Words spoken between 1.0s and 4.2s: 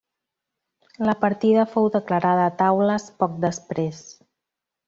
La partida fou declarada taules poc després.